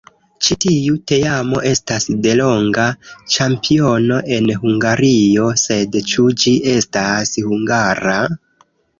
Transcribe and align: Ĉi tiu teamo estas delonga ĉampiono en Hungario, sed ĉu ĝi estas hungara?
Ĉi 0.45 0.55
tiu 0.63 0.93
teamo 1.09 1.57
estas 1.71 2.07
delonga 2.27 2.85
ĉampiono 3.33 4.17
en 4.37 4.47
Hungario, 4.63 5.51
sed 5.65 5.97
ĉu 6.13 6.25
ĝi 6.45 6.55
estas 6.73 7.35
hungara? 7.51 8.17